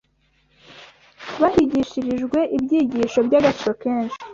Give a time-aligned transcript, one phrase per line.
[1.41, 4.17] bahigishirijwe ibyigisho by’agaciro kenshi